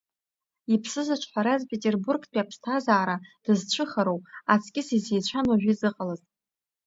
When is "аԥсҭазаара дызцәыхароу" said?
2.43-4.19